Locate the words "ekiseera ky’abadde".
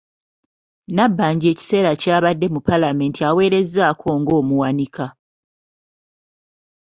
1.53-2.47